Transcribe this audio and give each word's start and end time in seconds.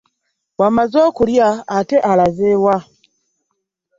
Bw'amaze 0.55 0.97
okulya 1.09 1.49
ate 1.77 1.97
alaze 2.11 2.49
wa? 2.63 2.77